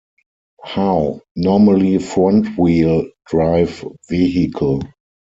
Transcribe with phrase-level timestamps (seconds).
[0.63, 4.81] How: Normally front-wheel drive vehicle.